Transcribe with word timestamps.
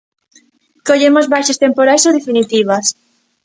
Collemos 0.87 1.29
baixas 1.33 1.61
temporais 1.63 2.07
ou 2.07 2.15
definitivas. 2.19 2.85